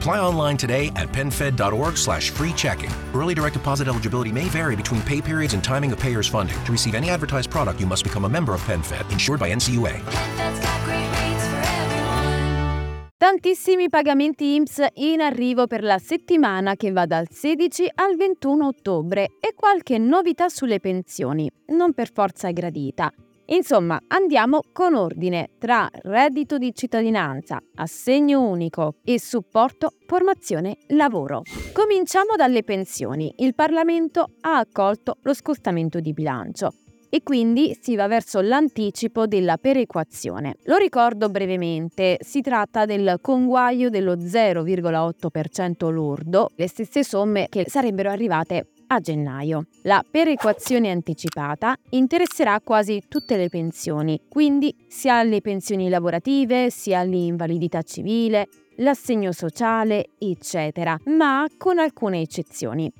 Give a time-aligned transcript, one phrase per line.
[0.00, 2.90] Apply online today at penfed.org slash free checking.
[3.12, 6.56] Early direct deposit eligibility may vary between pay periods and timing of payer's funding.
[6.64, 10.00] To receive any advertised product, you must become a member of PenFed, insured by NCUA.
[13.18, 19.28] Tantissimi pagamenti IMSS in arrivo per la settimana che va dal 16 al 21 ottobre
[19.38, 23.12] e qualche novità sulle pensioni, non per forza gradita.
[23.52, 31.42] Insomma, andiamo con ordine tra reddito di cittadinanza, assegno unico e supporto formazione lavoro.
[31.72, 33.32] Cominciamo dalle pensioni.
[33.38, 36.72] Il Parlamento ha accolto lo scostamento di bilancio
[37.10, 40.54] e quindi si va verso l'anticipo della perequazione.
[40.64, 48.08] Lo ricordo brevemente, si tratta del conguaglio dello 0,8% lordo, le stesse somme che sarebbero
[48.10, 49.66] arrivate a gennaio.
[49.82, 57.82] La perequazione anticipata interesserà quasi tutte le pensioni, quindi sia le pensioni lavorative, sia l'invalidità
[57.82, 62.90] civile, l'assegno sociale, eccetera, ma con alcune eccezioni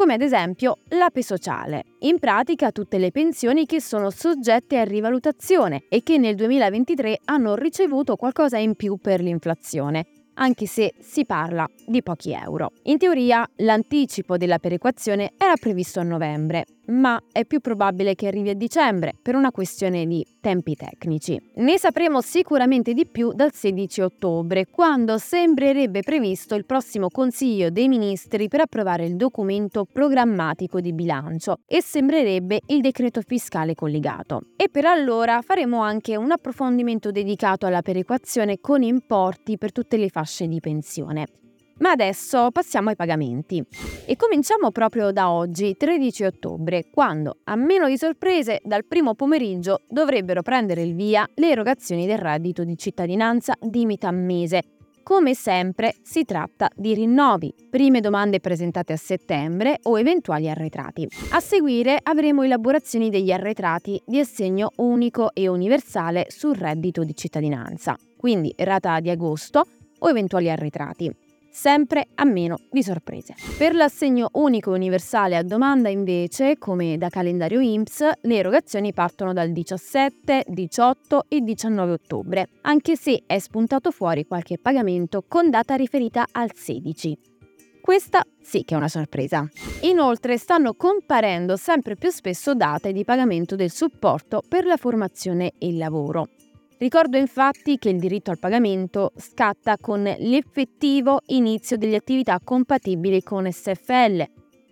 [0.00, 5.82] come ad esempio l'APE sociale, in pratica tutte le pensioni che sono soggette a rivalutazione
[5.90, 10.06] e che nel 2023 hanno ricevuto qualcosa in più per l'inflazione,
[10.36, 12.72] anche se si parla di pochi euro.
[12.84, 18.50] In teoria l'anticipo della perequazione era previsto a novembre, ma è più probabile che arrivi
[18.50, 21.40] a dicembre per una questione di tempi tecnici.
[21.56, 27.88] Ne sapremo sicuramente di più dal 16 ottobre, quando sembrerebbe previsto il prossimo Consiglio dei
[27.88, 34.42] Ministri per approvare il documento programmatico di bilancio e sembrerebbe il decreto fiscale collegato.
[34.56, 40.08] E per allora faremo anche un approfondimento dedicato alla perequazione con importi per tutte le
[40.08, 41.26] fasce di pensione.
[41.80, 43.64] Ma adesso passiamo ai pagamenti.
[44.04, 49.80] E cominciamo proprio da oggi, 13 ottobre, quando, a meno di sorprese, dal primo pomeriggio
[49.88, 54.62] dovrebbero prendere il via le erogazioni del reddito di cittadinanza di metà mese.
[55.02, 61.08] Come sempre si tratta di rinnovi, prime domande presentate a settembre o eventuali arretrati.
[61.30, 67.96] A seguire avremo elaborazioni degli arretrati di assegno unico e universale sul reddito di cittadinanza,
[68.18, 69.64] quindi rata di agosto
[69.98, 73.34] o eventuali arretrati sempre a meno di sorprese.
[73.58, 79.50] Per l'assegno unico universale a domanda invece, come da calendario IMSS, le erogazioni partono dal
[79.50, 86.26] 17, 18 e 19 ottobre, anche se è spuntato fuori qualche pagamento con data riferita
[86.30, 87.18] al 16.
[87.80, 89.48] Questa sì che è una sorpresa.
[89.82, 95.68] Inoltre stanno comparendo sempre più spesso date di pagamento del supporto per la formazione e
[95.68, 96.28] il lavoro.
[96.80, 103.46] Ricordo infatti che il diritto al pagamento scatta con l'effettivo inizio delle attività compatibili con
[103.52, 104.26] SFL,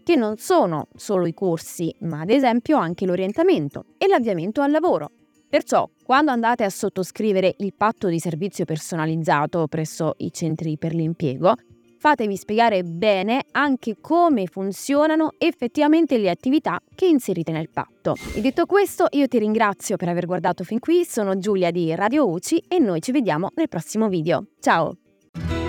[0.04, 5.10] che non sono solo i corsi, ma ad esempio anche l'orientamento e l'avviamento al lavoro.
[5.50, 11.52] Perciò, quando andate a sottoscrivere il patto di servizio personalizzato presso i centri per l'impiego,
[11.98, 18.14] fatevi spiegare bene anche come funzionano effettivamente le attività che inserite nel patto.
[18.34, 22.28] E detto questo, io ti ringrazio per aver guardato fin qui, sono Giulia di Radio
[22.28, 24.46] UCI e noi ci vediamo nel prossimo video.
[24.60, 24.96] Ciao!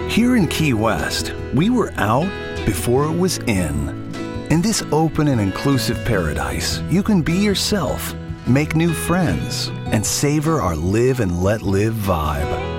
[0.08, 2.28] Here in Key West, we were out
[2.66, 4.08] before it was in.
[4.50, 8.16] In this open and inclusive paradise, you can be yourself,
[8.48, 12.79] make new friends, and savor our live and let live vibe.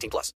[0.01, 0.29] 18 plus.